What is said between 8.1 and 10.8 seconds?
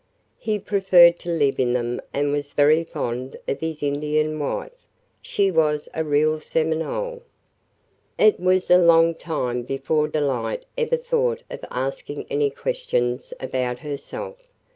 It was a long time before Delight